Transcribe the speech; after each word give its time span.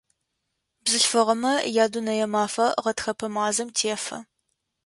Бзылъфыгъэмэ 0.83 1.53
я 1.83 1.85
Дунэе 1.91 2.25
мафэ 2.33 2.67
гъэтхэпэ 2.83 3.27
мазэм 3.35 3.69
тефэ. 3.77 4.17